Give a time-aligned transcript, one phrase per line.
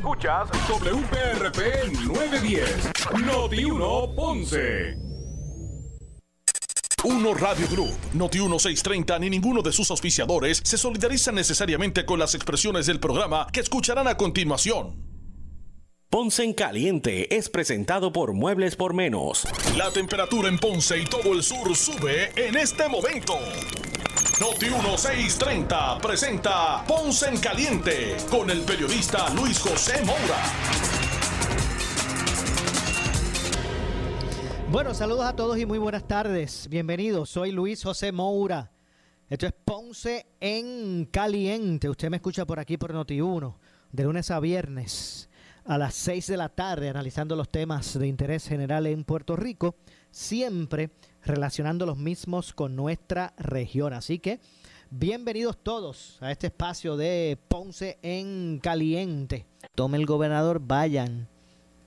[0.00, 2.90] Escuchas WPRP 910,
[3.22, 4.96] Noti 1 Ponce.
[7.04, 12.34] Uno Radio Group, Noti 1630 ni ninguno de sus auspiciadores se solidarizan necesariamente con las
[12.34, 15.04] expresiones del programa que escucharán a continuación.
[16.08, 19.46] Ponce en Caliente es presentado por Muebles por Menos.
[19.76, 23.34] La temperatura en Ponce y todo el sur sube en este momento.
[24.40, 30.42] Noti 1630 presenta Ponce en Caliente con el periodista Luis José Moura.
[34.70, 36.68] Bueno, saludos a todos y muy buenas tardes.
[36.70, 38.72] Bienvenidos, soy Luis José Moura.
[39.28, 41.90] Esto es Ponce en Caliente.
[41.90, 43.54] Usted me escucha por aquí por Noti1,
[43.92, 45.28] de lunes a viernes
[45.66, 49.76] a las 6 de la tarde, analizando los temas de interés general en Puerto Rico,
[50.10, 50.92] siempre
[51.24, 53.92] relacionando los mismos con nuestra región.
[53.92, 54.40] Así que
[54.90, 59.46] bienvenidos todos a este espacio de Ponce en Caliente.
[59.74, 61.28] Tome el gobernador, vayan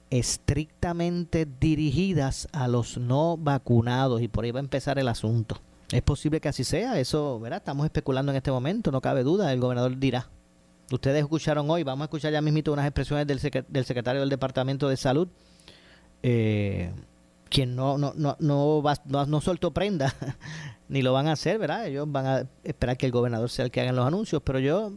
[0.09, 5.59] estrictamente dirigidas a los no vacunados y por ahí va a empezar el asunto.
[5.92, 7.58] Es posible que así sea, eso, ¿verdad?
[7.58, 10.30] Estamos especulando en este momento, no cabe duda, el gobernador dirá.
[10.92, 13.40] Ustedes escucharon hoy, vamos a escuchar ya mismito unas expresiones del,
[13.86, 15.28] secretario del Departamento de Salud,
[16.22, 16.92] eh,
[17.54, 20.16] quien no, no, no, no, va, no, soltó prenda,
[20.90, 21.86] ni lo van a hacer, ¿verdad?
[21.86, 24.94] Ellos van a esperar que el gobernador sea el que haga los anuncios, pero yo,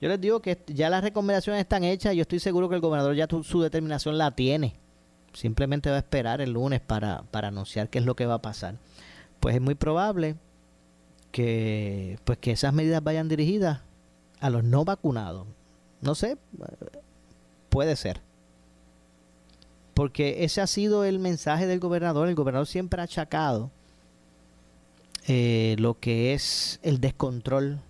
[0.00, 3.14] yo les digo que ya las recomendaciones están hechas, yo estoy seguro que el gobernador
[3.14, 4.76] ya su determinación la tiene.
[5.34, 8.42] Simplemente va a esperar el lunes para, para anunciar qué es lo que va a
[8.42, 8.76] pasar.
[9.38, 10.36] Pues es muy probable
[11.30, 13.82] que, pues que esas medidas vayan dirigidas
[14.40, 15.46] a los no vacunados.
[16.00, 16.38] No sé,
[17.68, 18.22] puede ser.
[19.98, 22.28] Porque ese ha sido el mensaje del gobernador.
[22.28, 23.72] El gobernador siempre ha achacado
[25.26, 27.80] eh, lo que es el descontrol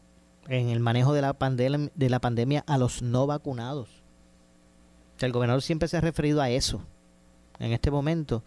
[0.49, 3.91] en el manejo de la, pandemia, de la pandemia a los no vacunados.
[5.21, 6.81] el gobernador siempre se ha referido a eso.
[7.59, 8.43] En este momento,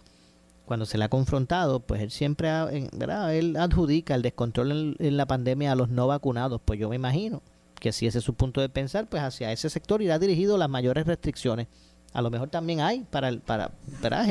[0.65, 3.35] cuando se le ha confrontado, pues él siempre, ha, ¿verdad?
[3.35, 6.61] Él adjudica el descontrol en la pandemia a los no vacunados.
[6.65, 7.43] Pues yo me imagino
[7.79, 10.67] que si ese es su punto de pensar, pues hacia ese sector irá dirigido las
[10.67, 11.67] mayores restricciones.
[12.13, 13.71] A lo mejor también hay para, para,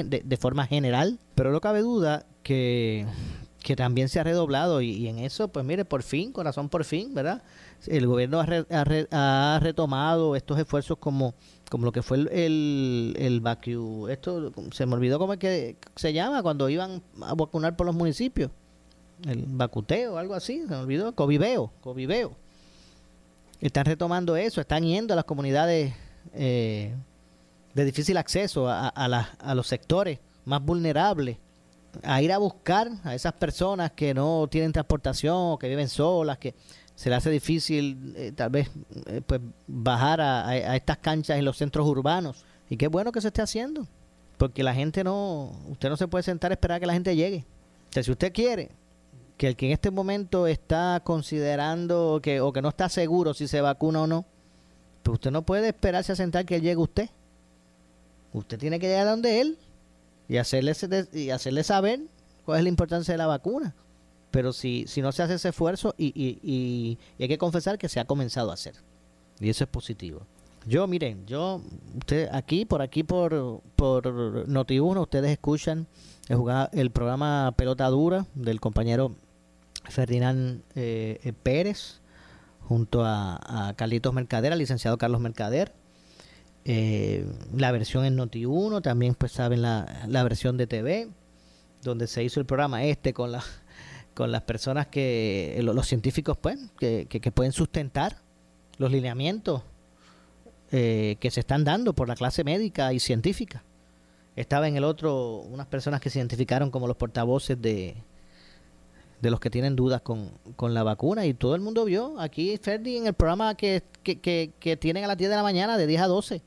[0.05, 3.07] de, de, forma general, pero no cabe duda que,
[3.63, 7.15] que también se ha redoblado y, en eso, pues mire, por fin, corazón por fin,
[7.15, 7.43] ¿verdad?
[7.87, 11.35] El gobierno ha, ha, ha retomado estos esfuerzos como,
[11.71, 13.43] como lo que fue el, el, el
[14.11, 17.95] esto se me olvidó cómo es que se llama cuando iban a vacunar por los
[17.95, 18.51] municipios,
[19.27, 22.33] el vacuteo, algo así, se me olvidó, coviveo, coviveo.
[23.61, 25.93] Están retomando eso, están yendo a las comunidades
[26.35, 26.95] eh,
[27.75, 31.39] de difícil acceso, a, a, los sectores más vulnerables,
[32.03, 36.55] a ir a buscar a esas personas que no tienen transportación, que viven solas, que
[36.95, 38.71] se les hace difícil eh, tal vez
[39.07, 42.45] eh, pues bajar a, a, estas canchas en los centros urbanos.
[42.69, 43.87] Y qué bueno que se esté haciendo,
[44.37, 47.17] porque la gente no, usted no se puede sentar a esperar a que la gente
[47.17, 47.45] llegue.
[47.91, 48.71] Si usted quiere
[49.37, 53.49] que el que en este momento está considerando que o que no está seguro si
[53.49, 54.27] se vacuna o no,
[55.03, 57.11] pues usted no puede esperarse a sentar que llegue a usted.
[58.33, 59.59] Usted tiene que llegar a donde él
[60.29, 60.75] y hacerle,
[61.13, 62.01] y hacerle saber
[62.45, 63.75] cuál es la importancia de la vacuna.
[64.31, 67.89] Pero si, si no se hace ese esfuerzo y, y, y, hay que confesar que
[67.89, 68.75] se ha comenzado a hacer.
[69.41, 70.27] Y eso es positivo.
[70.67, 71.63] Yo, miren, yo,
[71.97, 74.05] usted aquí, por aquí, por, por
[74.47, 75.87] Noti1, ustedes escuchan
[76.29, 76.39] el,
[76.73, 79.17] el programa Pelota Dura del compañero
[79.89, 82.01] Ferdinand eh, eh, Pérez,
[82.69, 85.73] junto a, Carlitos Mercader, al licenciado Carlos Mercader.
[86.65, 87.27] Eh,
[87.57, 91.09] la versión en Noti1, también pues saben la, la, versión de TV,
[91.83, 93.43] donde se hizo el programa este con, la,
[94.15, 98.19] con las personas que, los, científicos pues, que, que, pueden sustentar
[98.79, 99.63] los lineamientos
[100.71, 103.65] que se están dando por la clase médica y científica.
[104.37, 107.97] Estaba en el otro unas personas que se identificaron como los portavoces de,
[109.21, 112.57] de los que tienen dudas con, con, la vacuna y todo el mundo vio aquí
[112.57, 115.87] Ferdi en el programa que, que, que, tienen a las 10 de la mañana de
[115.87, 116.43] 10 a 12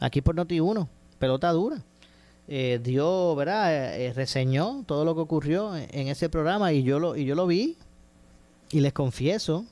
[0.00, 0.88] aquí por Noti1
[1.18, 1.82] pelota dura.
[2.46, 7.16] Eh, dio verdad eh, reseñó todo lo que ocurrió en, ese programa y yo lo
[7.16, 7.78] y yo lo vi
[8.70, 9.64] y les confieso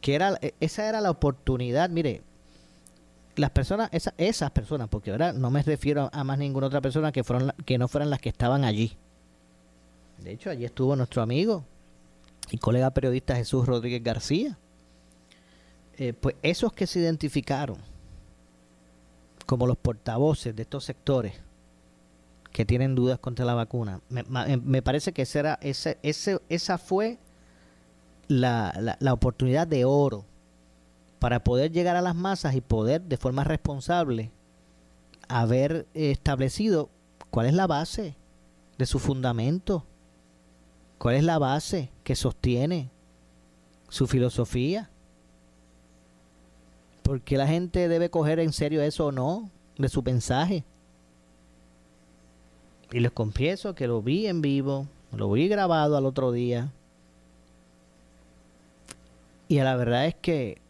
[0.00, 1.90] que era e, esa era la oportunidad.
[1.90, 2.22] Mire
[3.34, 7.10] las personas esa, esas personas porque ahora no me refiero a más ninguna otra persona
[7.10, 8.96] que fueron que no fueran las que estaban allí.
[10.22, 11.64] De hecho, allí estuvo nuestro amigo
[12.52, 14.56] y colega periodista Jesús Rodríguez García.
[15.96, 17.78] Eh, pues esos que se identificaron
[19.46, 21.34] como los portavoces de estos sectores
[22.52, 24.24] que tienen dudas contra la vacuna, me,
[24.58, 27.18] me parece que esa, era, esa fue
[28.28, 30.24] la, la, la oportunidad de oro
[31.18, 34.30] para poder llegar a las masas y poder de forma responsable
[35.28, 36.90] haber establecido
[37.30, 38.16] cuál es la base
[38.78, 39.84] de su fundamento,
[40.98, 42.90] cuál es la base que sostiene
[43.88, 44.90] su filosofía.
[47.04, 49.48] Porque la gente debe coger en serio eso o no
[49.78, 50.64] de su mensaje.
[52.90, 56.72] Y les confieso que lo vi en vivo, lo vi grabado al otro día.
[59.46, 60.64] Y la verdad es que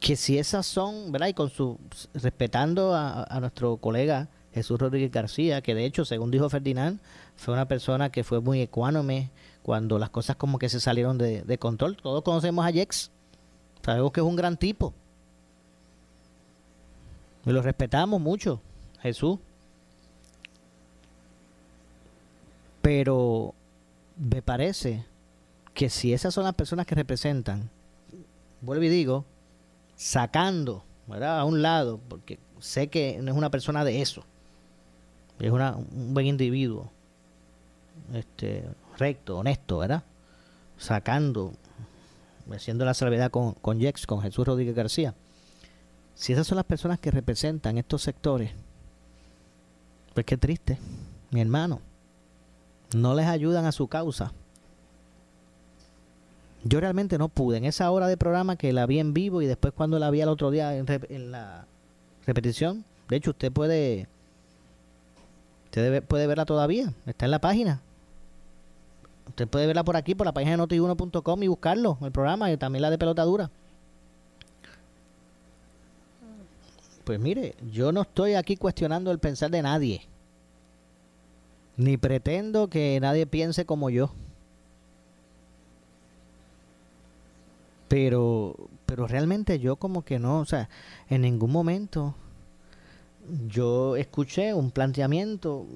[0.00, 1.28] que si esas son, ¿verdad?
[1.28, 1.78] Y con su
[2.14, 7.00] respetando a, nuestro colega Jesús Rodríguez García, que de hecho, según dijo Ferdinand,
[7.36, 9.30] fue una persona que fue muy ecuánime
[9.62, 11.96] cuando las cosas como que se salieron de, control.
[11.96, 13.10] Todos conocemos a Jex,
[13.92, 14.92] sabemos que es un gran tipo.
[17.46, 18.60] Y lo respetamos mucho,
[19.00, 19.38] Jesús.
[22.82, 23.54] Pero
[24.18, 25.06] me parece
[25.72, 27.70] que si esas son las personas que representan,
[28.60, 29.24] vuelvo y digo,
[29.96, 31.40] sacando ¿verdad?
[31.40, 34.22] a un lado, porque sé que no es una persona de eso,
[35.38, 36.90] es una, un buen individuo,
[38.12, 38.64] este,
[38.98, 40.02] recto, honesto, ¿verdad?
[40.76, 41.54] Sacando,
[42.56, 45.14] haciendo la salvedad con, con Jex, con Jesús Rodríguez García.
[46.14, 48.50] Si esas son las personas que representan estos sectores,
[50.14, 50.78] pues qué triste,
[51.30, 51.80] mi hermano.
[52.94, 54.32] No les ayudan a su causa.
[56.64, 57.58] Yo realmente no pude.
[57.58, 60.22] En esa hora de programa que la vi en vivo y después cuando la vi
[60.22, 61.66] al otro día en, en la
[62.26, 64.08] repetición, de hecho usted puede
[65.68, 67.82] Usted puede verla todavía, está en la página.
[69.28, 72.56] Usted puede verla por aquí, por la página de notiuno.com y buscarlo, el programa y
[72.56, 73.50] también la de pelotadura.
[77.04, 80.02] Pues mire, yo no estoy aquí cuestionando el pensar de nadie.
[81.76, 84.10] Ni pretendo que nadie piense como yo.
[87.88, 88.54] Pero,
[88.84, 90.68] pero realmente yo como que no, o sea,
[91.08, 92.14] en ningún momento
[93.46, 95.66] yo escuché un planteamiento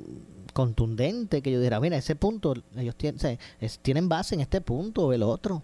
[0.53, 3.39] contundente que yo dijera, mira, ese punto, ellos tienen,
[3.83, 5.63] tienen base en este punto o el otro.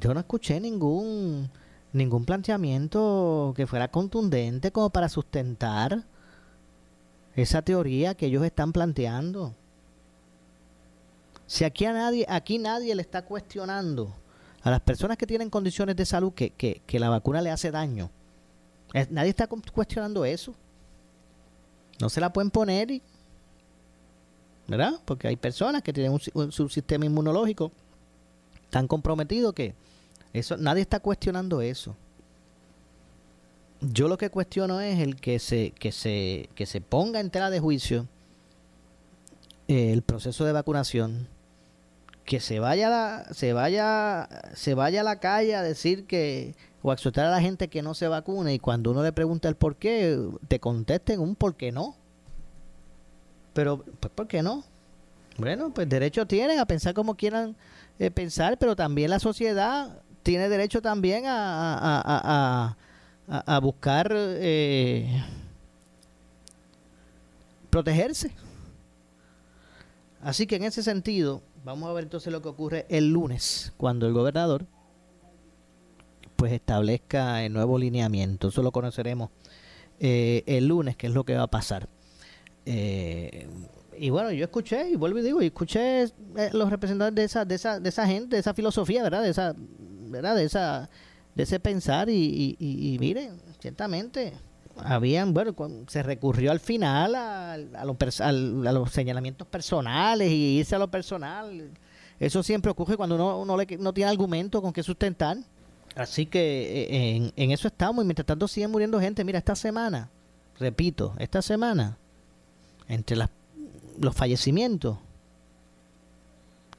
[0.00, 1.50] Yo no escuché ningún
[1.92, 6.04] ningún planteamiento que fuera contundente como para sustentar
[7.36, 9.54] esa teoría que ellos están planteando.
[11.46, 14.16] Si aquí a nadie, aquí nadie le está cuestionando
[14.62, 17.70] a las personas que tienen condiciones de salud que, que, que la vacuna le hace
[17.70, 18.10] daño,
[19.10, 20.54] Nadie está cuestionando eso.
[22.00, 23.02] No se la pueden poner, y,
[24.72, 24.94] ¿verdad?
[25.04, 27.72] Porque hay personas que tienen un, sistema inmunológico
[28.70, 29.74] tan comprometido que
[30.32, 31.94] eso nadie está cuestionando eso.
[33.82, 37.50] Yo lo que cuestiono es el que se que se que se ponga en tela
[37.50, 38.06] de juicio
[39.68, 41.28] eh, el proceso de vacunación,
[42.24, 46.94] que se vaya la, se vaya se vaya a la calle a decir que o
[46.94, 49.76] exhortar a la gente que no se vacune y cuando uno le pregunta el por
[49.76, 51.94] qué, te contesten un por qué no.
[53.52, 54.64] Pero, pues, ¿por qué no?
[55.38, 57.56] Bueno, pues derecho tienen a pensar como quieran
[57.98, 62.76] eh, pensar, pero también la sociedad tiene derecho también a,
[63.28, 65.22] a, buscar eh,
[67.70, 68.32] protegerse.
[70.22, 74.06] Así que en ese sentido, vamos a ver entonces lo que ocurre el lunes, cuando
[74.06, 74.66] el gobernador
[76.36, 78.48] pues establezca el nuevo lineamiento.
[78.48, 79.30] Eso lo conoceremos
[80.00, 81.88] eh, el lunes, que es lo que va a pasar.
[82.66, 83.48] Eh,
[83.98, 87.44] y bueno, yo escuché, y vuelvo y digo, y escuché eh, los representantes de esa,
[87.44, 89.22] de esa, de esa gente, de esa filosofía, ¿verdad?
[89.22, 90.36] De esa, ¿verdad?
[90.36, 90.88] De esa,
[91.34, 94.32] de ese pensar y, y, miren, ciertamente
[94.76, 95.54] habían, bueno,
[95.86, 100.90] se recurrió al final a, a, los, a, los señalamientos personales y irse a lo
[100.90, 101.70] personal.
[102.18, 105.36] Eso siempre ocurre cuando uno, uno no tiene argumento con qué sustentar.
[105.94, 109.24] Así que eh, en, eso estamos y mientras tanto siguen muriendo gente.
[109.24, 110.10] Mira, esta semana,
[110.58, 111.98] repito, esta semana,
[112.88, 113.16] entre
[113.98, 114.98] los fallecimientos,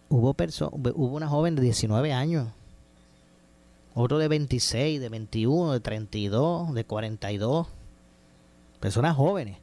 [0.10, 0.36] hubo,
[0.96, 2.48] hubo una joven de 19 años,
[3.96, 7.68] otro de 26, de 21, de 32, de 42,
[8.80, 9.58] personas jóvenes.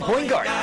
[0.07, 0.56] point guard.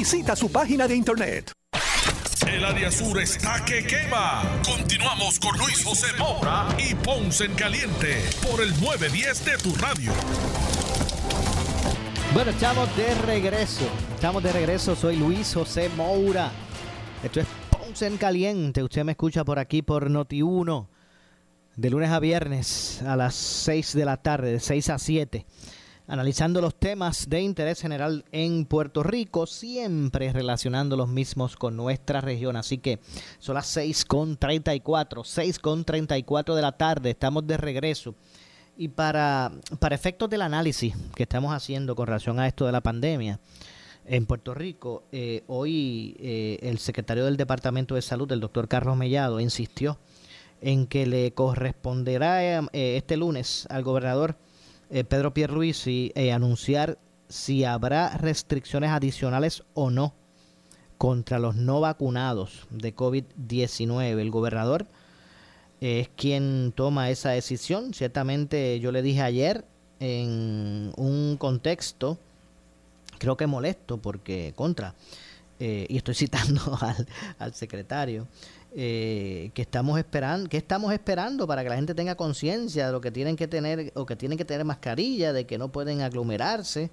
[0.00, 1.52] Visita su página de internet.
[2.48, 4.42] El área sur está que quema.
[4.64, 8.16] Continuamos con Luis José Moura y Ponce en Caliente
[8.50, 10.10] por el 910 de tu radio.
[12.32, 13.86] Bueno, estamos de regreso.
[14.14, 14.96] Estamos de regreso.
[14.96, 16.50] Soy Luis José Moura.
[17.22, 18.82] Esto es Ponce en Caliente.
[18.82, 20.86] Usted me escucha por aquí por Noti1.
[21.76, 25.44] De lunes a viernes a las 6 de la tarde, de 6 a 7
[26.10, 32.20] analizando los temas de interés general en Puerto Rico, siempre relacionando los mismos con nuestra
[32.20, 32.56] región.
[32.56, 32.98] Así que
[33.38, 38.16] son las 6.34, 6.34 de la tarde, estamos de regreso.
[38.76, 42.80] Y para, para efectos del análisis que estamos haciendo con relación a esto de la
[42.80, 43.38] pandemia,
[44.04, 48.96] en Puerto Rico, eh, hoy eh, el secretario del Departamento de Salud, el doctor Carlos
[48.96, 49.96] Mellado, insistió
[50.60, 54.34] en que le corresponderá eh, este lunes al gobernador
[54.90, 60.14] eh, Pedro Pierluisi eh, anunciar si habrá restricciones adicionales o no
[60.98, 64.18] contra los no vacunados de COVID-19.
[64.18, 64.86] El gobernador
[65.80, 67.94] es quien toma esa decisión.
[67.94, 69.64] Ciertamente yo le dije ayer
[70.00, 72.18] en un contexto,
[73.18, 74.94] creo que molesto, porque contra,
[75.58, 77.06] eh, y estoy citando al,
[77.38, 78.26] al secretario,
[78.72, 83.00] eh, que estamos esperando, que estamos esperando para que la gente tenga conciencia de lo
[83.00, 86.90] que tienen que tener o que tienen que tener mascarilla, de que no pueden aglomerarse,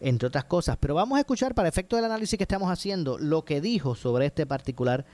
[0.00, 0.76] entre otras cosas.
[0.80, 4.26] Pero vamos a escuchar para efecto del análisis que estamos haciendo lo que dijo sobre
[4.26, 5.04] este particular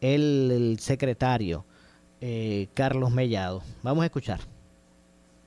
[0.00, 1.64] el, secretario
[2.20, 3.62] eh, Carlos Mellado.
[3.82, 4.40] Vamos a escuchar.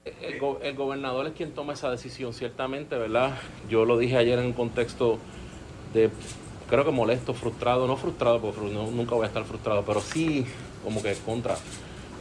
[0.03, 3.38] El, el, gobernador es quien toma esa decisión, ciertamente, ¿verdad?
[3.69, 5.19] Yo lo dije ayer en un contexto
[5.93, 6.10] de
[6.69, 10.45] creo que molesto, frustrado, no frustrado, porque nunca voy a estar frustrado, pero sí
[10.83, 11.55] como que contra.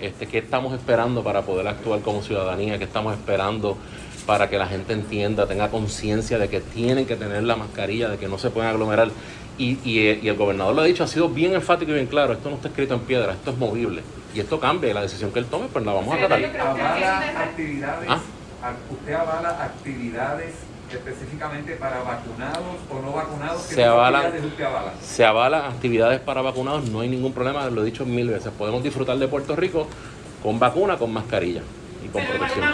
[0.01, 2.79] Este, ¿Qué estamos esperando para poder actuar como ciudadanía?
[2.79, 3.77] ¿Qué estamos esperando
[4.27, 8.19] para que la gente entienda, tenga conciencia de que tienen que tener la mascarilla, de
[8.19, 9.09] que no se pueden aglomerar?
[9.59, 12.51] Y, y, el gobernador lo ha dicho, ha sido bien enfático y bien claro, esto
[12.51, 14.03] no está escrito en piedra, esto es movible.
[14.35, 16.45] Y esto cambia, la decisión que él tome, pues la vamos a tratar.
[16.45, 18.21] actividades, ¿Ah?
[18.91, 20.55] ¿Usted avala actividades
[20.95, 23.63] específicamente para vacunados o no vacunados?
[23.63, 24.33] Se avalan,
[25.03, 28.53] se avalan actividades para vacunados, no hay ningún problema, lo he dicho mil veces.
[28.57, 29.89] Podemos disfrutar de Puerto Rico
[30.43, 31.63] con vacuna, con mascarilla
[32.05, 32.65] y con protección.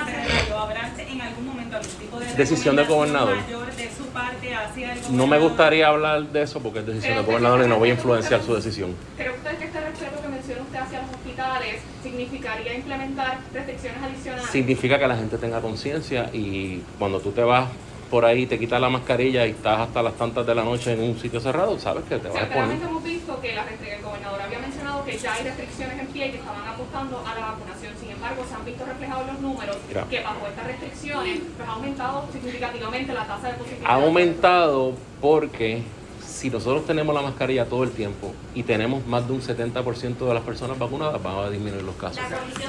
[0.98, 3.36] en algún momento algún tipo de decisión del gobernador.
[3.76, 5.16] De su parte hacia el gobernador.
[5.16, 7.92] No me gustaría hablar de eso porque es decisión del gobernador y no voy a
[7.92, 8.94] influenciar su decisión.
[9.16, 14.50] ¿Cree usted que este respeto que menciona usted hacia los hospitales significaría implementar restricciones adicionales?
[14.50, 17.68] Significa que la gente tenga conciencia y cuando tú te vas
[18.12, 21.00] por ahí, te quitas la mascarilla y estás hasta las tantas de la noche en
[21.00, 22.76] un sitio cerrado, sabes que te vas a poner.
[22.82, 26.30] hemos visto que la, el gobernador había mencionado que ya hay restricciones en pie y
[26.32, 27.94] que estaban apuntando a la vacunación.
[27.98, 29.76] Sin embargo, se han visto reflejados los números
[30.10, 33.90] que bajo estas restricciones pues, ha aumentado significativamente la tasa de positividad.
[33.90, 34.92] Ha aumentado
[35.22, 35.82] porque
[36.22, 40.34] si nosotros tenemos la mascarilla todo el tiempo y tenemos más de un 70% de
[40.34, 42.22] las personas vacunadas, vamos a disminuir los casos.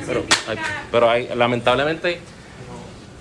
[0.07, 0.23] Pero,
[0.89, 2.21] pero hay, lamentablemente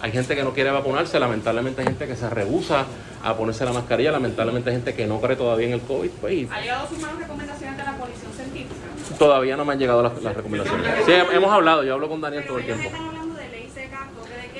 [0.02, 2.86] hay gente que no quiere vacunarse, lamentablemente hay gente que se rehúsa
[3.22, 6.10] a ponerse la mascarilla, lamentablemente hay gente que no cree todavía en el COVID.
[6.20, 8.74] Pues, ¿Ha llegado sus manos recomendaciones de la coalición científica?
[9.16, 11.04] Todavía no me han llegado las, recomendaciones.
[11.06, 12.90] Sí, hemos hablado, yo hablo con Daniel todo el tiempo.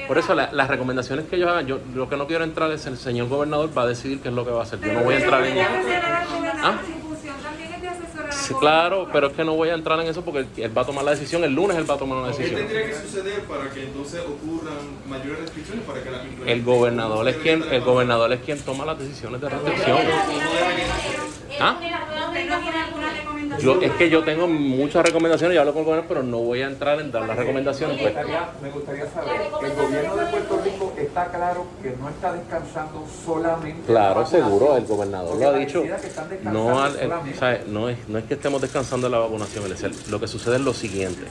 [0.06, 2.96] Por eso las recomendaciones que yo haga, yo lo que no quiero entrar es el
[2.96, 4.78] señor gobernador va a decidir qué es lo que va a hacer.
[4.80, 5.58] Yo no voy a entrar en
[8.54, 11.04] claro, pero es que no voy a entrar en eso porque él va a tomar
[11.04, 12.56] la decisión, el lunes él va a tomar una decisión.
[12.56, 17.28] ¿Qué tendría que suceder para que entonces ocurran mayores restricciones para que la El gobernador
[17.28, 19.98] es quien, el gobernador es quien toma las decisiones de restricción.
[21.60, 21.78] ¿Ah?
[23.60, 26.62] Yo, es que yo tengo muchas recomendaciones, yo hablo con el gobierno, pero no voy
[26.62, 27.96] a entrar en dar las recomendaciones.
[27.96, 32.32] Me gustaría, me gustaría saber, el gobierno de Puerto Rico está claro que no está
[32.32, 33.82] descansando solamente.
[33.86, 35.82] Claro, seguro, el gobernador lo ha dicho.
[36.42, 36.88] No,
[37.68, 39.64] no, es, no es que estemos descansando en la vacunación,
[40.10, 41.22] lo que sucede es lo siguiente.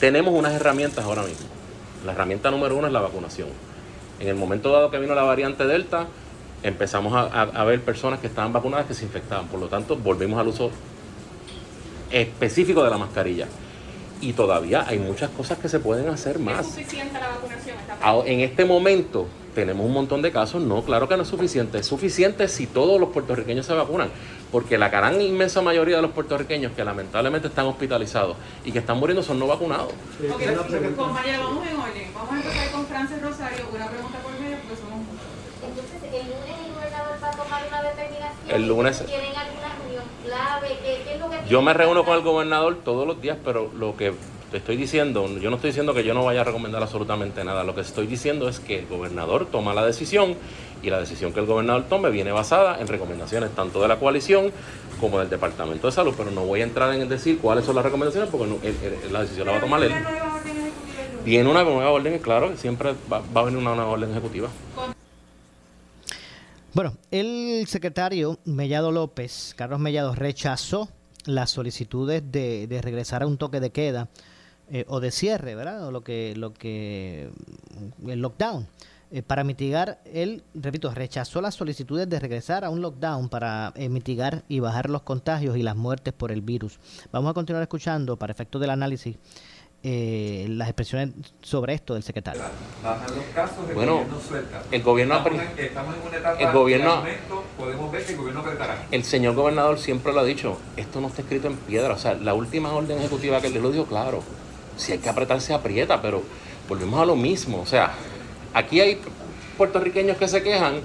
[0.00, 1.46] Tenemos unas herramientas ahora mismo.
[2.04, 3.48] La herramienta número uno es la vacunación.
[4.20, 6.06] En el momento dado que vino la variante Delta,
[6.62, 9.48] empezamos a, a, ver personas que estaban vacunadas que se infectaban.
[9.48, 10.70] Por lo tanto, volvimos al uso
[12.10, 13.46] específico de la mascarilla.
[14.20, 16.66] Y todavía hay muchas cosas que se pueden hacer más.
[16.66, 17.76] ¿Es suficiente la vacunación?
[18.26, 20.60] En este momento tenemos un montón de casos.
[20.60, 21.78] No, claro que no es suficiente.
[21.78, 24.10] Es suficiente si todos los puertorriqueños se vacunan.
[24.50, 28.98] Porque la gran inmensa mayoría de los puertorriqueños que lamentablemente están hospitalizados y que están
[28.98, 29.92] muriendo son no vacunados.
[30.34, 30.54] Okay,
[30.96, 32.10] compañero, vamos en orden.
[32.14, 33.66] Vamos a empezar con Francis Rosario.
[33.72, 35.28] Una pregunta por medio, porque somos muchos.
[35.62, 38.50] Entonces, el lunes el gobernador va a tomar una determinación.
[38.50, 39.04] El lunes.
[39.04, 39.67] ¿Tienen alguna
[41.48, 44.12] yo me reúno con el gobernador todos los días, pero lo que
[44.50, 47.64] te estoy diciendo, yo no estoy diciendo que yo no vaya a recomendar absolutamente nada.
[47.64, 50.36] Lo que estoy diciendo es que el gobernador toma la decisión
[50.82, 54.52] y la decisión que el gobernador tome viene basada en recomendaciones tanto de la coalición
[55.00, 56.14] como del Departamento de Salud.
[56.16, 58.72] Pero no voy a entrar en decir cuáles son las recomendaciones porque
[59.10, 59.92] la decisión la va a tomar él.
[61.24, 64.48] Viene una nueva orden, claro, siempre va, va a venir una nueva orden ejecutiva.
[66.74, 70.90] Bueno, el secretario Mellado López, Carlos Mellado, rechazó
[71.24, 74.08] las solicitudes de, regresar a un toque de queda
[74.70, 75.86] eh, o de cierre, ¿verdad?
[75.86, 77.30] O lo que, lo que,
[78.06, 78.68] el lockdown.
[79.10, 83.88] Eh, para mitigar, él, repito, rechazó las solicitudes de regresar a un lockdown para eh,
[83.88, 86.78] mitigar y bajar los contagios y las muertes por el virus.
[87.10, 89.16] Vamos a continuar escuchando, para efectos del análisis,
[89.84, 91.10] eh, las expresiones
[91.40, 92.42] sobre esto del secretario.
[92.82, 94.62] los casos, el bueno, gobierno suelta.
[94.72, 98.18] El gobierno estamos, en, estamos en una etapa el gobierno, momento, podemos ver que el
[98.18, 98.86] gobierno apretará.
[98.90, 101.94] El señor gobernador siempre lo ha dicho, esto no está escrito en piedra.
[101.94, 104.22] O sea, la última orden ejecutiva que le lo dijo, claro,
[104.76, 106.24] si hay que apretar, se aprieta, pero
[106.68, 107.60] volvemos a lo mismo.
[107.60, 107.92] O sea,
[108.54, 109.00] aquí hay
[109.56, 110.80] puertorriqueños que se quejan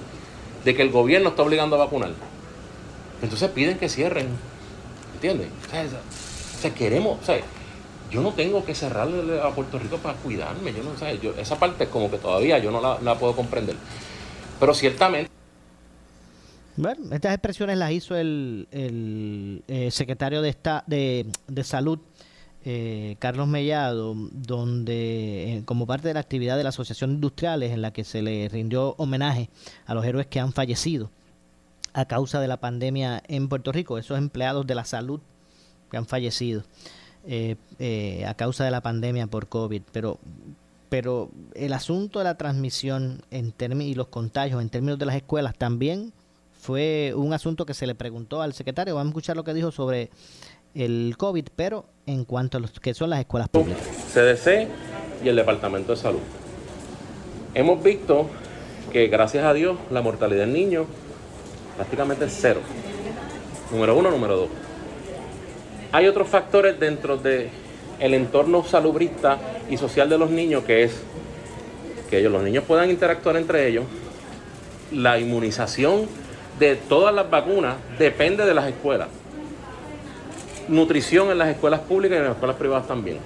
[0.64, 2.12] de que el gobierno está obligando a vacunar.
[3.22, 4.28] Entonces piden que cierren.
[5.14, 5.48] ¿Entiendes?
[5.66, 7.40] O sea, o sea queremos, o sea,
[8.10, 10.72] yo no tengo que cerrarle a Puerto Rico para cuidarme.
[10.72, 13.76] Yo no sé, yo, esa parte como que todavía yo no la, puedo comprender.
[14.60, 15.30] Pero ciertamente.
[16.76, 18.66] Bueno, estas expresiones las hizo el,
[19.68, 21.26] eh, secretario de, esta, de,
[21.62, 22.00] Salud,
[22.64, 27.70] eh, Carlos Mellado, donde eh, como parte de la actividad de la Asociación de Industriales
[27.70, 29.50] en la que se le rindió homenaje
[29.86, 31.10] a los héroes que han fallecido
[31.94, 35.20] a causa de la pandemia en Puerto Rico, esos empleados de la salud
[35.90, 36.64] que han fallecido.
[37.26, 40.18] Eh, eh, a causa de la pandemia por COVID, pero
[40.90, 45.56] pero el asunto de la transmisión en y los contagios en términos de las escuelas
[45.56, 46.12] también
[46.60, 48.94] fue un asunto que se le preguntó al secretario.
[48.94, 50.10] Vamos a escuchar lo que dijo sobre
[50.74, 53.82] el COVID, pero en cuanto a los que son las escuelas públicas.
[54.12, 54.68] CDC
[55.24, 56.20] y el Departamento de Salud.
[57.54, 58.28] Hemos visto
[58.92, 60.86] que gracias a Dios la mortalidad en niños
[61.76, 62.60] prácticamente es cero.
[63.72, 64.48] Número uno, número dos.
[65.94, 67.50] Hay otros factores dentro del
[68.00, 69.38] el entorno salubrista
[69.70, 71.04] y social de los niños que es
[72.10, 73.84] que ellos, los niños puedan interactuar entre ellos.
[74.90, 76.08] La inmunización
[76.58, 79.06] de todas las vacunas depende de las escuelas.
[80.66, 83.18] Nutrición en las escuelas públicas y en las escuelas privadas también.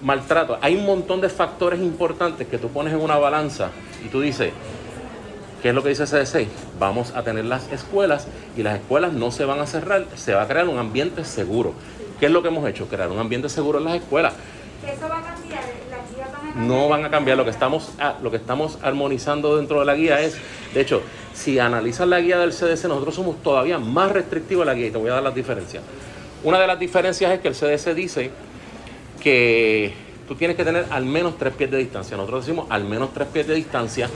[0.00, 0.58] Maltrato.
[0.60, 3.72] Hay un montón de factores importantes que tú pones en una balanza
[4.06, 4.52] y tú dices,
[5.62, 6.46] ¿qué es lo que dice CDC?
[6.78, 10.42] Vamos a tener las escuelas y las escuelas no se van a cerrar, se va
[10.42, 11.74] a crear un ambiente seguro.
[12.18, 12.86] ¿Qué es lo que hemos hecho?
[12.86, 14.34] Crear un ambiente seguro en las escuelas.
[14.86, 15.62] ¿Eso va a cambiar?
[15.90, 16.66] ¿Las guías van a cambiar?
[16.66, 17.36] No van a cambiar.
[17.36, 20.36] Lo que, estamos, ah, lo que estamos armonizando dentro de la guía es,
[20.74, 21.02] de hecho,
[21.34, 24.90] si analizas la guía del CDC, nosotros somos todavía más restrictivos en la guía y
[24.90, 25.82] te voy a dar las diferencias.
[26.42, 28.30] Una de las diferencias es que el CDC dice
[29.22, 29.94] que
[30.26, 32.16] tú tienes que tener al menos tres pies de distancia.
[32.16, 34.08] Nosotros decimos al menos tres pies de distancia,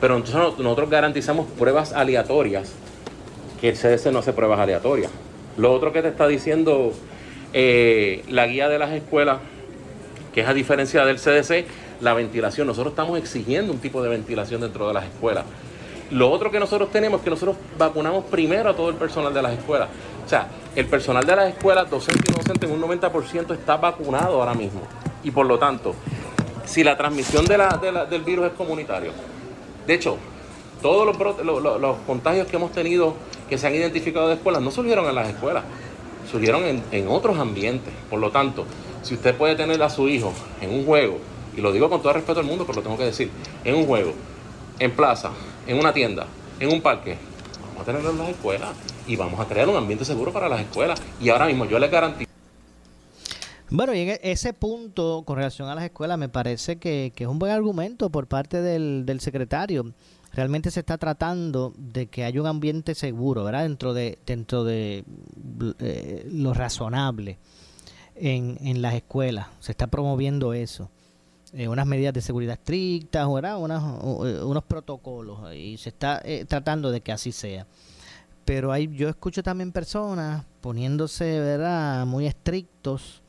[0.00, 2.72] pero entonces nosotros garantizamos pruebas aleatorias
[3.60, 5.10] que el CDC no hace pruebas aleatorias.
[5.56, 6.92] Lo otro que te está diciendo
[7.52, 9.38] eh, la guía de las escuelas,
[10.32, 11.66] que es a diferencia del CDC,
[12.00, 12.66] la ventilación.
[12.66, 15.44] Nosotros estamos exigiendo un tipo de ventilación dentro de las escuelas.
[16.10, 19.42] Lo otro que nosotros tenemos es que nosotros vacunamos primero a todo el personal de
[19.42, 19.88] las escuelas.
[20.24, 24.40] O sea, el personal de las escuelas, docente y docente, en un 90% está vacunado
[24.40, 24.80] ahora mismo.
[25.22, 25.94] Y por lo tanto,
[26.64, 29.12] si la transmisión del virus es comunitario,
[29.90, 30.18] de hecho,
[30.82, 33.14] todos los, contagios que hemos tenido
[33.48, 35.64] que se han identificado de escuelas no surgieron en las escuelas,
[36.30, 37.92] surgieron en, otros ambientes.
[38.08, 38.66] Por lo tanto,
[39.02, 41.18] si usted puede tener a su hijo en un juego,
[41.56, 43.32] y lo digo con todo respeto al mundo, pero lo tengo que decir,
[43.64, 44.12] en un juego,
[44.78, 45.32] en plaza,
[45.66, 46.28] en una tienda,
[46.60, 47.16] en un parque,
[47.66, 48.70] vamos a tenerlo en las escuelas
[49.08, 51.02] y vamos a crear un ambiente seguro para las escuelas.
[51.20, 52.29] Y ahora mismo yo les garantizo.
[53.70, 57.26] Bueno, y en e, ese punto, con relación a las escuelas, me parece que, es
[57.26, 59.92] un buen argumento por parte del, del secretario
[60.32, 63.62] realmente se está tratando de que haya un ambiente seguro, ¿verdad?
[63.62, 65.04] Dentro de, dentro de
[65.78, 67.38] eh, lo razonable
[68.14, 69.48] en, en las escuelas.
[69.60, 70.88] Se está promoviendo eso.
[71.52, 73.56] Eh, unas medidas de seguridad estrictas, ¿verdad?
[73.56, 75.52] Eh, unos protocolos.
[75.54, 77.66] Y se está tratando de que así sea.
[78.44, 82.06] Pero hay, yo escucho también personas poniéndose, ¿verdad?
[82.06, 83.22] Muy estrictos,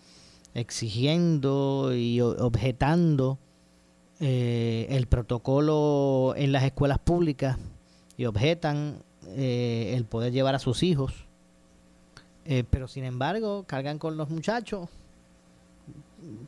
[0.53, 3.37] exigiendo y objetando
[4.19, 7.57] eh, el protocolo en las escuelas públicas
[8.17, 11.25] y objetan eh, el poder llevar a sus hijos,
[12.45, 14.89] eh, pero sin embargo cargan con los muchachos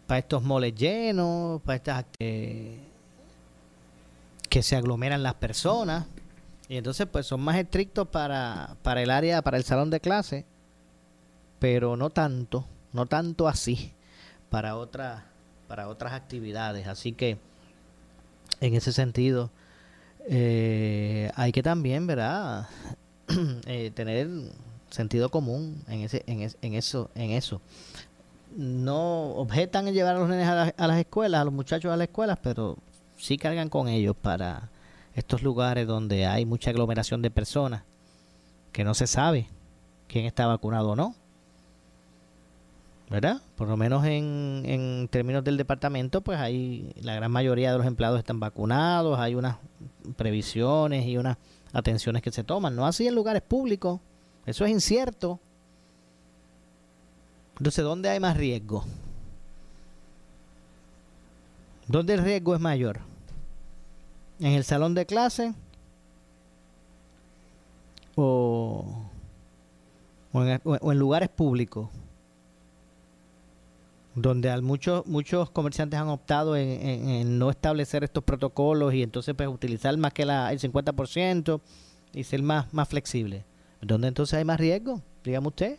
[0.06, 2.78] para estos moles llenos, para estas que
[4.62, 6.06] se aglomeran las personas.
[6.70, 10.46] Y entonces pues son más estrictos para, para el área, para el salón de clase,
[11.58, 13.92] pero no tanto, no tanto así
[14.50, 15.24] para otras
[15.68, 17.40] para otras actividades, así que
[18.62, 19.50] en ese sentido,
[20.28, 22.68] eh, hay que también, ¿verdad?
[23.66, 24.30] Eh, tener
[24.90, 27.62] sentido común en ese, en, en, eso, en eso.
[28.56, 32.10] No objetan en llevar a los nenes a, las escuelas, a los muchachos a las
[32.10, 32.78] escuelas, pero
[33.18, 34.70] sí cargan con ellos para
[35.16, 37.84] estos lugares donde hay mucha aglomeración de personas
[38.72, 39.48] que no se sabe
[40.08, 41.16] quién está vacunado o no.
[43.10, 43.42] ¿Verdad?
[43.56, 47.88] Por lo menos en, en términos del departamento, pues hay la gran mayoría de los
[47.88, 49.58] empleados están vacunados, hay unas
[50.16, 51.38] previsiones y unas
[51.74, 54.00] atenciones que se toman, no así en lugares públicos,
[54.46, 55.40] eso es incierto.
[57.58, 58.84] Entonces, ¿dónde hay más riesgo?
[61.88, 63.02] ¿Dónde el riesgo es mayor?
[64.40, 65.54] ¿En el salón de clase?
[68.16, 68.86] ¿O,
[70.34, 71.90] o en lugares públicos?
[74.16, 79.50] Donde al muchos muchos comerciantes han optado en, no establecer estos protocolos y entonces pues
[79.50, 81.62] utilizar más que la, el 50%
[82.14, 83.44] y ser más, más flexible.
[83.82, 85.02] ¿Dónde entonces hay más riesgo?
[85.24, 85.78] Dígame usted.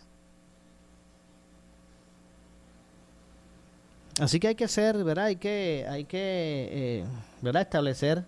[4.20, 5.26] Así que hay que ser, ¿verdad?
[5.26, 7.04] Hay que, hay que eh,
[7.40, 7.62] ¿verdad?
[7.62, 8.24] establecer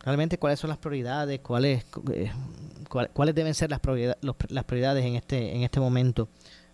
[0.00, 2.30] realmente cuáles son las prioridades, cuáles, eh,
[3.12, 6.28] cuáles deben ser las prioridades, las prioridades en este, en este momento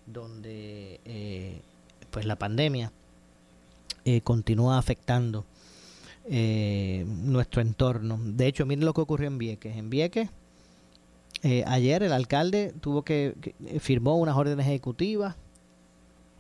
[0.07, 1.63] donde eh,
[2.13, 2.93] pues la pandemia
[4.23, 5.45] continúa afectando
[6.25, 8.21] nuestro entorno.
[8.23, 9.77] De hecho, miren lo que ocurrió en Vieques.
[9.77, 10.31] En Vieques,
[11.67, 15.35] ayer el alcalde tuvo que, que firmó unas órdenes ejecutivas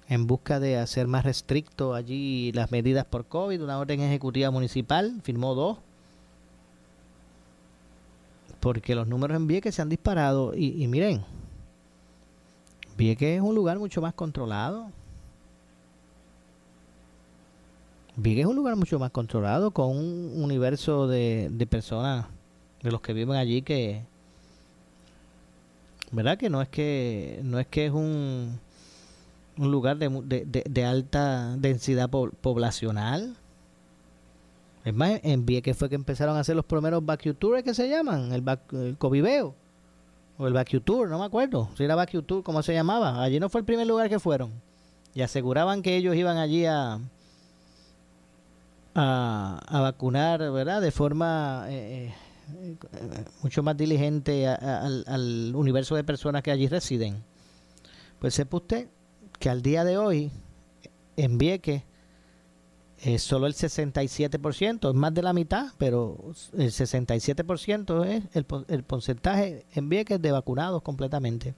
[0.08, 5.20] en busca de hacer más restricto allí las medidas por COVID, una orden ejecutiva municipal,
[5.22, 5.78] firmó dos,
[8.60, 11.24] porque los números en Vieques se han disparado y, miren,
[12.96, 14.90] Vieques es un lugar mucho más controlado.
[18.16, 22.26] Vieques es un lugar mucho más controlado con un universo de, de personas,
[22.82, 24.04] de los que viven allí que,
[26.10, 26.36] ¿verdad?
[26.36, 28.58] Que no es que, no es que es un
[29.56, 33.36] un lugar de, de, alta densidad poblacional.
[34.84, 37.88] Es más, en Vieques fue que empezaron a hacer los primeros vacuum tours que se
[37.88, 39.54] llaman, el, el Coviveo
[40.38, 43.22] o el vacuum tour, no me acuerdo si era vacuum tour, ¿cómo se llamaba?
[43.22, 44.50] Allí no fue el primer lugar que fueron.
[45.14, 46.98] Y aseguraban que ellos iban allí a,
[48.94, 50.80] a, vacunar, ¿verdad?
[50.80, 52.12] De forma eh,
[52.62, 52.76] eh,
[53.42, 57.22] mucho más diligente al, universo de personas que allí residen.
[58.18, 58.88] Pues sepa usted
[59.38, 60.30] que al día de hoy
[61.16, 61.82] en Vieques
[62.98, 68.84] es solo el 67%, es más de la mitad, pero el 67% es el, el
[68.84, 71.54] porcentaje en Vieques de vacunados completamente.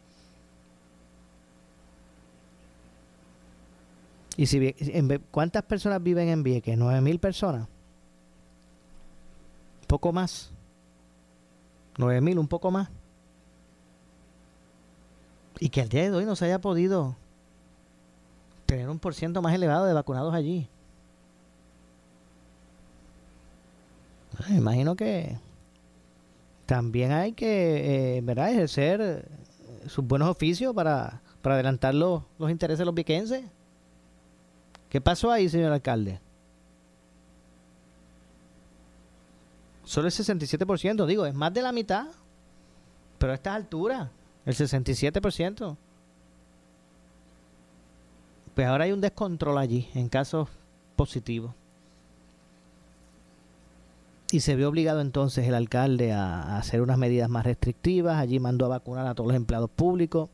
[4.37, 4.75] ¿Y si,
[5.31, 6.77] cuántas personas viven en Vieques?
[6.77, 7.69] ¿9 mil personas?
[9.87, 10.51] Poco más.
[11.97, 12.39] ¿9 mil?
[12.39, 12.89] Un poco más.
[15.61, 17.17] Y que al día de hoy no se haya podido
[18.67, 20.69] tener un por ciento más elevado de vacunados allí.
[24.49, 25.39] Me imagino que
[26.67, 28.51] también hay que eh, ¿verdad?
[28.51, 29.29] ejercer
[29.87, 33.45] sus buenos oficios para, para adelantar los, los intereses de los viquenses.
[34.95, 36.21] ¿Qué pasó ahí, señor alcalde?
[39.83, 42.07] Solo el 67%, digo, es más de la mitad.
[43.19, 44.09] Pero a estas alturas,
[44.47, 45.77] el 67%
[48.55, 50.49] pues ahora hay un descontrol allí en casos
[50.95, 51.53] positivos.
[54.31, 58.21] Y se vio obligado entonces el alcalde a, hacer unas medidas más restrictivas.
[58.21, 60.31] Allí mandó a vacunar a todos los empleados públicos,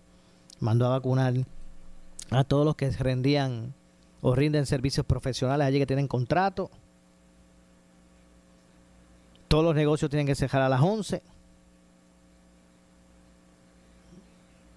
[0.58, 1.32] mandó a vacunar
[2.30, 3.72] a todos los que rendían
[4.22, 6.70] o rinden servicios profesionales allí que tienen contrato.
[9.48, 11.22] Todos los negocios tienen que cerrar a las 11.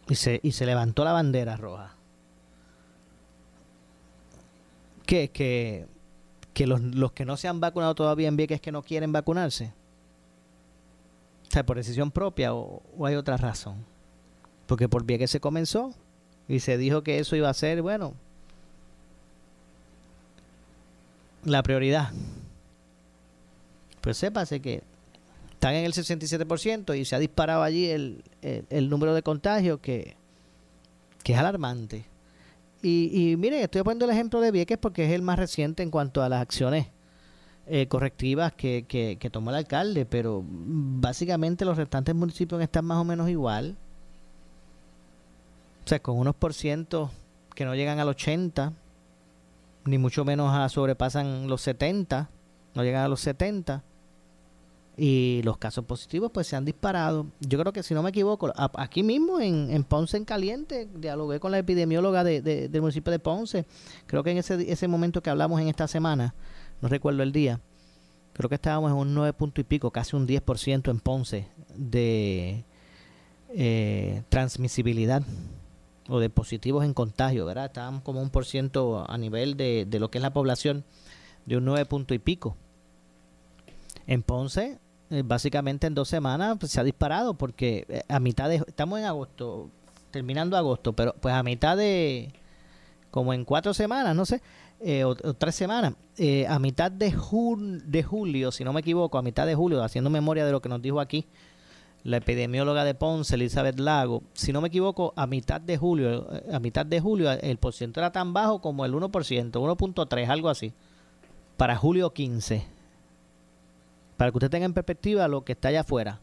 [0.09, 1.95] Y se, y se levantó la bandera roja.
[5.05, 5.29] ¿Qué?
[5.29, 5.85] Que,
[6.53, 9.73] que los, los, que no se han vacunado todavía en Vieques que no quieren vacunarse.
[11.47, 13.85] O sea, por decisión propia o, hay otra razón.
[14.65, 15.93] Porque por Vieques se comenzó
[16.47, 18.15] y se dijo que eso iba a ser, bueno,
[21.45, 22.11] la prioridad.
[24.01, 24.83] Pues sépase que
[25.53, 30.15] están en el 67% y se ha disparado allí el, el, número de contagios que,
[31.23, 32.05] que es alarmante.
[32.81, 35.89] Y, y miren, estoy poniendo el ejemplo de Vieques porque es el más reciente en
[35.89, 36.87] cuanto a las acciones
[37.65, 43.05] eh, correctivas que, que, tomó el alcalde, pero básicamente los restantes municipios están más o
[43.05, 43.77] menos igual.
[45.85, 47.09] O sea, con unos por ciento
[47.55, 48.73] que no llegan al 80,
[49.85, 52.29] ni mucho menos a sobrepasan los 70,
[52.75, 53.83] no llegan a los 70
[54.95, 57.27] y los casos positivos pues se han disparado.
[57.39, 61.51] Yo creo que si no me equivoco, aquí mismo en, Ponce en Caliente, dialogué con
[61.51, 63.65] la epidemióloga de, del municipio de Ponce,
[64.05, 66.35] creo que en ese, ese momento que hablamos en esta semana,
[66.81, 67.59] no recuerdo el día,
[68.33, 72.65] creo que estábamos en un 9 punto y pico, casi un 10% en Ponce de
[73.49, 75.23] eh, transmisibilidad
[76.09, 77.65] o de positivos en contagio, ¿verdad?
[77.65, 80.83] Estábamos como un por ciento a nivel de, de lo que es la población
[81.45, 82.55] de un 9 punto y pico.
[84.05, 84.79] En Ponce
[85.13, 88.97] eh, básicamente en dos semanas pues, se ha disparado porque eh, a mitad de estamos
[88.97, 89.69] en agosto
[90.09, 92.31] terminando agosto pero pues a mitad de
[93.11, 94.41] como en cuatro semanas no sé
[94.79, 95.93] eh, o, tres semanas
[96.47, 97.13] a mitad de
[97.85, 100.69] de julio si no me equivoco a mitad de julio haciendo memoria de lo que
[100.69, 101.27] nos dijo aquí
[102.03, 106.59] la epidemióloga de Ponce Elizabeth Lago si no me equivoco a mitad de julio a
[106.59, 109.09] mitad de julio el porcentaje era tan bajo como el 1%
[109.51, 110.73] 1.3 algo así
[111.55, 112.73] para julio 15
[114.17, 116.19] para que usted tenga en perspectiva lo que está allá afuera.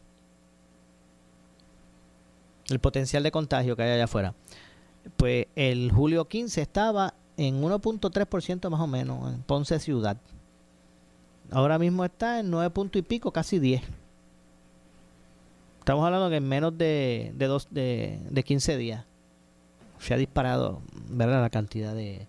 [2.69, 4.33] El potencial de contagio que hay allá afuera.
[5.17, 10.17] Pues el julio 15 estaba en 1.3% más o menos en Ponce Ciudad.
[11.51, 13.81] Ahora mismo está en 9 punto y pico, casi 10.
[15.81, 19.03] Estamos hablando que en menos de, de, dos, de, de 15 días
[19.97, 21.41] se ha disparado ¿verdad?
[21.41, 22.27] la cantidad de,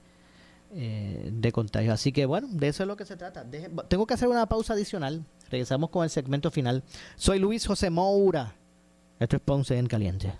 [0.74, 1.92] eh, de contagios.
[1.92, 3.44] Así que bueno, de eso es lo que se trata.
[3.88, 5.22] tengo que hacer una pausa adicional.
[5.50, 6.82] Regresamos con el segmento final.
[7.16, 8.54] Soy Luis José Moura.
[9.20, 10.32] Esto es Ponce en Caliente.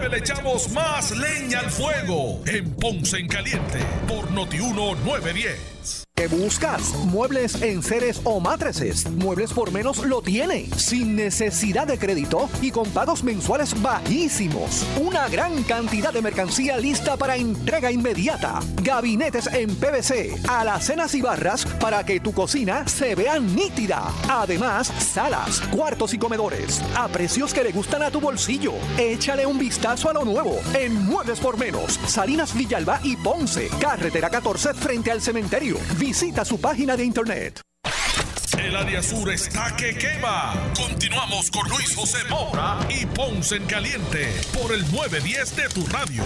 [0.00, 3.78] Le echamos más leña al fuego en Ponce en Caliente
[4.08, 6.04] por Notiuno 910.
[6.16, 6.94] ¿Qué buscas?
[7.06, 9.10] Muebles en seres o matrices.
[9.10, 10.70] Muebles por menos lo tiene.
[10.76, 14.86] Sin necesidad de crédito y con pagos mensuales bajísimos.
[15.00, 18.60] Una gran cantidad de mercancía lista para entrega inmediata.
[18.80, 24.04] Gabinetes en PVC, alacenas y barras para que tu cocina se vea nítida.
[24.28, 26.80] Además, salas, cuartos y comedores.
[26.94, 28.74] A precios que le gustan a tu bolsillo.
[28.98, 32.00] Échale un vistazo a lo nuevo en Muebles por menos.
[32.06, 33.68] Salinas Villalba y Ponce.
[33.78, 35.76] Carretera 14 frente al cementerio.
[35.98, 37.60] Visita su página de internet.
[38.58, 40.54] El área sur está que quema.
[40.74, 46.24] Continuamos con Luis José Moura y Ponce en Caliente por el 910 de tu radio.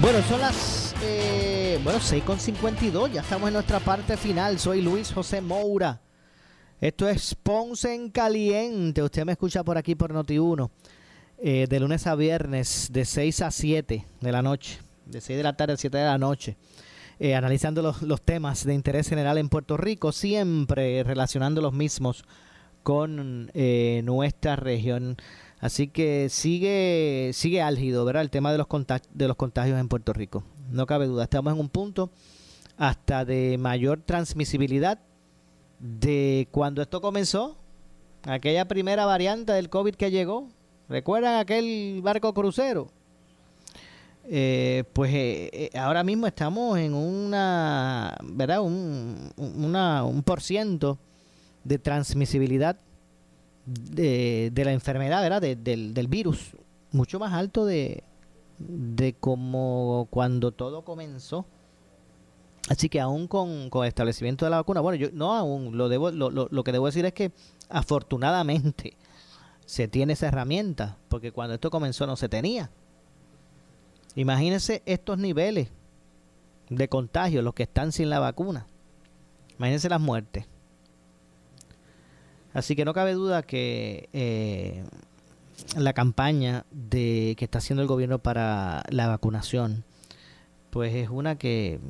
[0.00, 4.58] Bueno, son las eh, bueno, 6.52, ya estamos en nuestra parte final.
[4.58, 6.00] Soy Luis José Moura.
[6.80, 9.02] Esto es Ponce en Caliente.
[9.02, 10.68] Usted me escucha por aquí por Noti1.
[11.38, 15.42] Eh, de lunes a viernes de 6 a 7 de la noche, de 6 de
[15.42, 16.56] la tarde a 7 de la noche,
[17.18, 22.24] eh, analizando los, los, temas de interés general en Puerto Rico, siempre relacionando los mismos
[22.82, 25.16] con eh, nuestra región.
[25.60, 28.22] Así que sigue, sigue álgido, ¿verdad?
[28.22, 28.66] El tema de los,
[29.14, 30.42] de los contagios en Puerto Rico.
[30.70, 32.10] No cabe duda, estamos en un punto
[32.76, 34.98] hasta de mayor transmisibilidad
[35.78, 37.56] de cuando esto comenzó,
[38.22, 40.48] aquella primera variante del COVID que llegó,
[40.90, 42.90] ¿Recuerdan aquel barco crucero?
[44.28, 48.60] Eh, pues eh, eh, ahora mismo estamos en una, ¿verdad?
[48.60, 50.98] Un, una, un por ciento
[51.62, 52.76] de transmisibilidad
[53.66, 55.40] de, la enfermedad, ¿verdad?
[55.56, 56.56] del, del, virus,
[56.90, 58.02] mucho más alto de,
[58.60, 61.46] de como cuando todo comenzó.
[62.68, 66.10] Así que aún con, con establecimiento de la vacuna, bueno, yo no aún, lo, debo,
[66.10, 67.32] lo, lo, lo que debo decir es que
[67.68, 68.96] afortunadamente
[69.64, 72.70] se tiene esa herramienta, porque cuando esto comenzó no se tenía.
[74.14, 75.68] Imagínense estos niveles
[76.68, 78.66] de contagio, los que están sin la vacuna.
[79.58, 80.46] Imagínense las muertes.
[82.52, 84.84] Así que no cabe duda que eh,
[85.76, 89.84] la campaña de que está haciendo el gobierno para la vacunación,
[90.70, 91.80] pues es una que,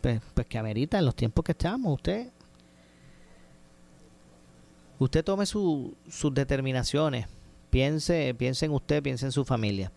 [0.00, 1.94] pues, pues que amerita en los tiempos que estamos.
[1.94, 2.30] Usted
[4.98, 5.94] usted tome sus
[6.32, 7.26] determinaciones,
[7.70, 9.92] piense, piense en usted, piense en su familia.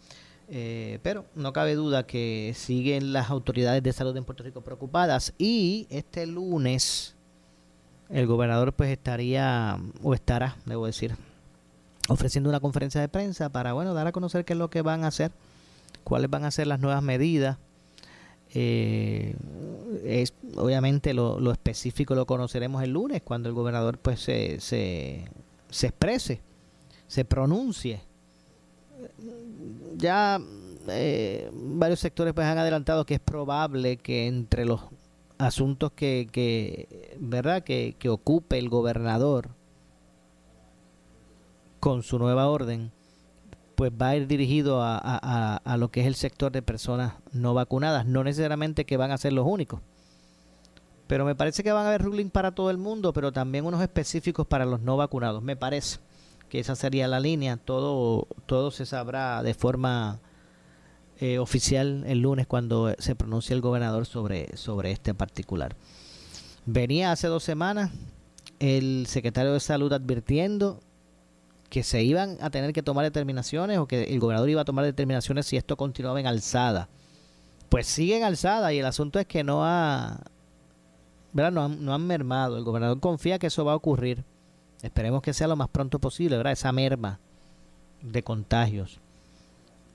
[0.54, 5.34] Eh, pero no cabe duda que siguen las autoridades de salud en Puerto Rico preocupadas
[5.38, 7.16] y este lunes
[8.10, 11.16] el gobernador pues estaría o estará, debo decir,
[12.10, 15.04] ofreciendo una conferencia de prensa para bueno dar a conocer qué es lo que van
[15.04, 15.32] a hacer,
[16.04, 17.58] cuáles van a ser las nuevas medidas
[18.54, 19.34] eh,
[20.04, 25.26] es, obviamente lo, lo, específico lo conoceremos el lunes cuando el gobernador pues se, se,
[25.70, 26.42] se exprese,
[27.08, 28.02] se pronuncie.
[29.96, 30.42] Ya
[30.90, 34.82] eh, varios sectores pues han adelantado que es probable que entre los
[35.38, 39.50] asuntos que, que verdad que, que ocupe el gobernador
[41.82, 42.92] con su nueva orden
[43.76, 44.96] pues va a ir dirigido a,
[45.58, 48.06] a, lo que es el sector de personas no vacunadas.
[48.06, 49.82] No necesariamente que van a ser los únicos.
[51.08, 53.82] Pero me parece que van a haber ruling para todo el mundo, pero también unos
[53.82, 55.42] específicos para los no vacunados.
[55.42, 55.98] Me parece
[56.48, 57.58] que esa sería la línea.
[57.58, 60.20] Todo, todo se sabrá de forma
[61.20, 65.76] eh, oficial el lunes cuando se pronuncie el gobernador sobre, sobre este particular.
[66.68, 67.90] Venía hace dos semanas
[68.60, 70.82] el secretario de salud advirtiendo
[71.72, 74.84] que se iban a tener que tomar determinaciones o que el gobernador iba a tomar
[74.84, 76.90] determinaciones si esto continuaba en alzada.
[77.70, 80.20] Pues sigue en alzada y el asunto es que no ha,
[81.32, 81.54] ¿verdad?
[81.54, 82.58] No, han, no mermado.
[82.58, 84.26] El gobernador confía que eso va a ocurrir.
[84.82, 86.52] Esperemos que sea lo más pronto posible, ¿verdad?
[86.52, 87.22] Esa merma
[88.02, 89.00] de contagios.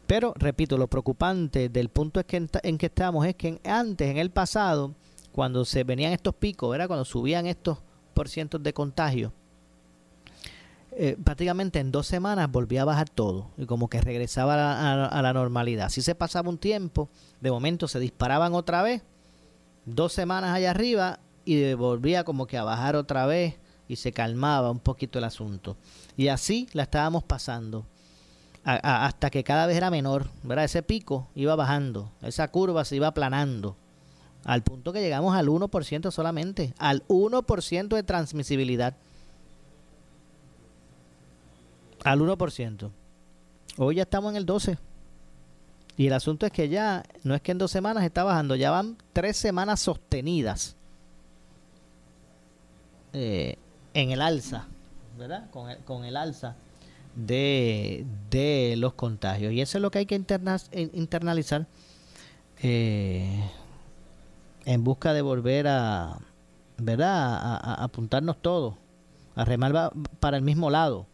[0.06, 4.16] Pero, repito, lo preocupante del punto es que en, que estamos es que antes, en
[4.16, 4.94] el pasado,
[5.30, 6.86] cuando se venían estos picos, ¿verdad?
[6.86, 7.80] Cuando subían estos
[8.14, 9.34] porcientos de contagio,
[10.98, 15.32] eh, prácticamente en dos semanas volvía a bajar todo y como que regresaba a la,
[15.34, 15.90] normalidad.
[15.90, 17.10] Si se pasaba un tiempo,
[17.42, 19.02] de momento se disparaban otra vez,
[19.84, 23.56] dos semanas allá arriba y volvía como que a bajar otra vez
[23.88, 25.76] y se calmaba un poquito el asunto.
[26.16, 27.84] Y así la estábamos pasando
[28.64, 30.64] hasta que cada vez era menor, ¿verdad?
[30.64, 33.76] Ese pico iba bajando, esa curva se iba aplanando,
[34.44, 38.96] al punto que llegamos al 1% solamente, al 1% de transmisibilidad.
[42.06, 42.90] Al 1%.
[43.78, 44.78] Hoy ya estamos en el 12%.
[45.96, 48.70] Y el asunto es que ya, no es que en dos semanas está bajando, ya
[48.70, 50.76] van tres semanas sostenidas
[53.12, 53.56] eh,
[53.92, 54.66] en el alza,
[55.18, 55.50] ¿verdad?
[55.50, 56.54] Con el, con el alza
[57.16, 59.52] de, de, los contagios.
[59.52, 61.66] Y eso es lo que hay que internalizar
[62.62, 63.50] eh,
[64.64, 66.18] en busca de volver a,
[66.76, 67.34] ¿verdad?
[67.36, 68.74] A, apuntarnos todos,
[69.34, 71.06] a remar para el mismo lado.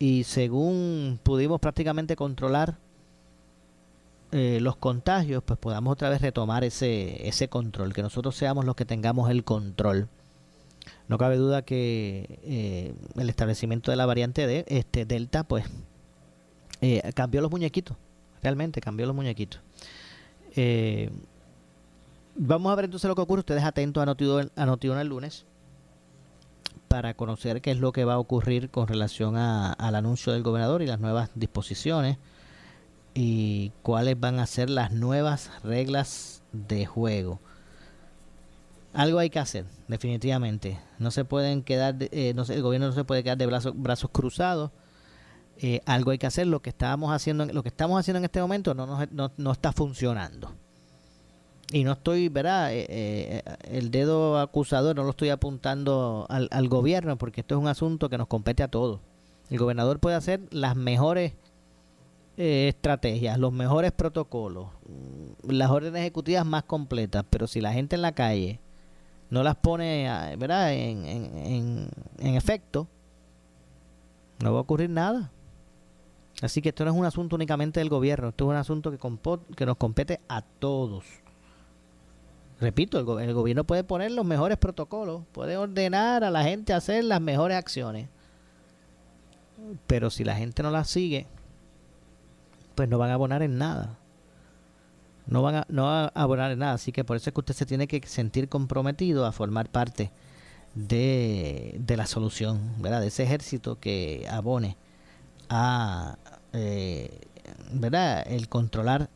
[0.00, 2.78] Y según pudimos prácticamente controlar
[4.32, 8.74] eh, los contagios, pues podamos otra vez retomar ese, ese control, que nosotros seamos los
[8.76, 10.08] que tengamos el control.
[11.06, 15.66] No cabe duda que eh, el establecimiento de la variante de este Delta, pues,
[16.80, 17.94] eh, cambió los muñequitos,
[18.42, 19.60] realmente cambió los muñequitos.
[22.36, 23.40] vamos a ver entonces lo que ocurre.
[23.40, 24.06] Ustedes atentos a
[24.64, 25.44] Notiuno, el lunes
[26.90, 30.82] para conocer qué es lo que va a ocurrir con relación al anuncio del gobernador
[30.82, 32.18] y las nuevas disposiciones
[33.14, 37.38] y cuáles van a ser las nuevas reglas de juego.
[38.92, 40.80] Algo hay que hacer, definitivamente.
[40.98, 44.72] No se pueden quedar, eh, el gobierno no se puede quedar de brazos, brazos cruzados.
[45.58, 46.48] Eh, algo hay que hacer.
[46.48, 49.70] Lo que estábamos haciendo, lo que estamos haciendo en este momento no, no, no está
[49.70, 50.52] funcionando.
[51.72, 52.70] Y no estoy, ¿verdad?
[52.72, 57.68] Eh, el dedo acusador no lo estoy apuntando al, al gobierno porque esto es un
[57.68, 59.00] asunto que nos compete a todos.
[59.50, 61.32] El gobernador puede hacer las mejores
[62.42, 67.96] eh, estrategias, los mejores protocolos, mm, las órdenes ejecutivas más completas, pero si la gente
[67.96, 68.60] en la calle
[69.28, 70.72] no las pone ah, ¿verdad?
[70.72, 72.88] En, en, en, efecto,
[74.42, 75.30] no va a ocurrir nada.
[76.40, 78.98] Así que esto no es un asunto únicamente del gobierno, esto es un asunto que,
[79.54, 81.04] que nos compete a todos.
[82.60, 87.20] Repito, el, gobierno puede poner los mejores protocolos, puede ordenar a la gente hacer las
[87.20, 88.08] mejores acciones.
[89.86, 91.26] Pero si la gente no las sigue,
[92.74, 93.98] pues no van a abonar en nada.
[95.26, 96.74] No van a, no a abonar en nada.
[96.74, 100.10] Así que por eso es que usted se tiene que sentir comprometido a formar parte
[100.74, 103.00] de, de la solución, ¿verdad?
[103.00, 104.76] De ese ejército que abone
[105.48, 106.18] a,
[106.52, 107.20] eh,
[107.72, 108.24] ¿verdad?
[108.26, 109.08] El controlar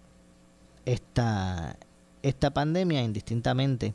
[0.84, 1.76] esta,
[2.28, 3.94] esta pandemia indistintamente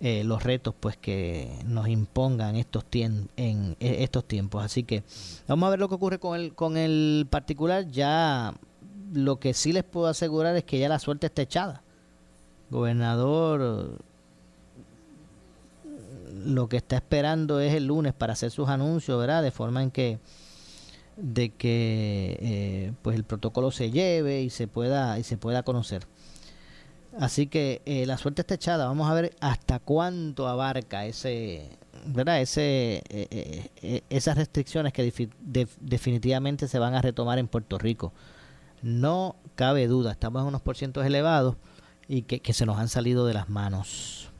[0.00, 5.04] eh, los retos pues que nos impongan estos en eh, estos tiempos así que
[5.48, 8.54] vamos a ver lo que ocurre con el con el particular ya
[9.12, 11.82] lo que sí les puedo asegurar es que ya la suerte está echada.
[12.70, 13.98] Gobernador
[16.44, 19.42] lo que está esperando es el lunes para hacer sus anuncios, ¿verdad?
[19.42, 20.18] De forma en que
[21.16, 26.06] de que eh, pues el protocolo se lleve y se pueda y se pueda conocer.
[27.18, 28.86] Así que eh, la suerte está echada.
[28.86, 31.70] Vamos a ver hasta cuánto abarca ese,
[32.06, 32.40] ¿verdad?
[32.40, 35.12] Ese, eh, esas restricciones que
[35.80, 38.12] definitivamente se van a retomar en Puerto Rico.
[38.82, 41.56] No cabe duda, estamos en unos porcientos elevados
[42.08, 44.30] y que, se nos han salido de las manos.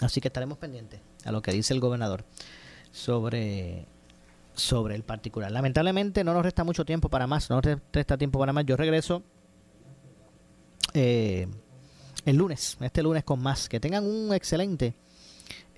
[0.00, 2.24] Así que estaremos pendientes a lo que dice el gobernador
[2.90, 3.86] sobre,
[4.54, 5.52] sobre el particular.
[5.52, 8.64] Lamentablemente no nos resta mucho tiempo para más, no nos resta tiempo para más.
[8.66, 9.22] Yo regreso
[10.94, 11.48] eh,
[12.24, 13.68] el lunes, este lunes con más.
[13.68, 14.94] Que tengan un excelente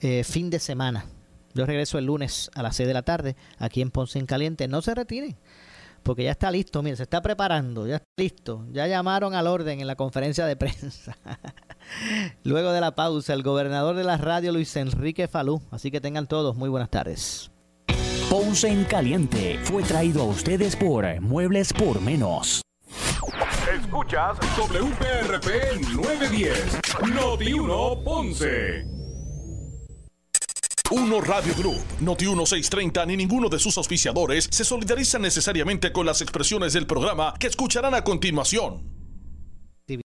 [0.00, 1.06] eh, fin de semana.
[1.54, 4.66] Yo regreso el lunes a las 6 de la tarde aquí en Ponce en Caliente.
[4.68, 5.36] No se retiren
[6.04, 8.64] porque ya está listo, mire, se está preparando, ya está listo.
[8.70, 11.16] Ya llamaron al orden en la conferencia de prensa.
[12.44, 15.62] Luego de la pausa, el gobernador de la radio, Luis Enrique Falú.
[15.70, 17.50] Así que tengan todos muy buenas tardes.
[18.30, 22.62] Ponce en Caliente fue traído a ustedes por Muebles por Menos.
[23.94, 26.80] Escuchas WPRP 910,
[27.14, 28.84] Noti 1 Ponce.
[30.90, 36.20] Uno Radio Group, Noti 1630 ni ninguno de sus auspiciadores se solidarizan necesariamente con las
[36.22, 38.82] expresiones del programa que escucharán a continuación.